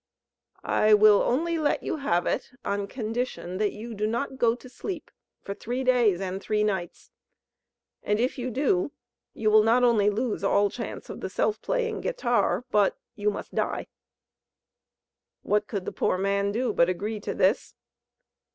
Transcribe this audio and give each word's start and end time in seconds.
"I 0.63 0.95
will 0.95 1.21
only 1.21 1.59
let 1.59 1.83
you 1.83 1.97
have 1.97 2.25
it 2.25 2.49
on 2.65 2.87
condition 2.87 3.59
that 3.59 3.71
you 3.71 3.93
do 3.93 4.07
not 4.07 4.39
go 4.39 4.55
to 4.55 4.67
sleep 4.67 5.11
for 5.43 5.53
three 5.53 5.83
days 5.83 6.19
and 6.19 6.43
nights. 6.65 7.11
And 8.01 8.19
if 8.19 8.35
you 8.35 8.49
do, 8.49 8.93
you 9.35 9.51
will 9.51 9.61
not 9.61 9.83
only 9.83 10.09
lose 10.09 10.43
all 10.43 10.71
chance 10.71 11.11
of 11.11 11.21
the 11.21 11.29
Self 11.29 11.61
playing 11.61 12.01
Guitar; 12.01 12.65
but 12.71 12.97
you 13.13 13.29
must 13.29 13.53
die." 13.53 13.89
What 15.43 15.67
could 15.67 15.85
the 15.85 15.91
poor 15.91 16.17
man 16.17 16.51
do, 16.51 16.73
but 16.73 16.89
agree 16.89 17.19
to 17.19 17.35
this? 17.35 17.75